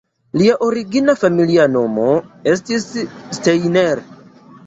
[0.41, 2.07] Lia origina familia nomo
[2.53, 2.87] estis
[3.39, 4.05] Steiner.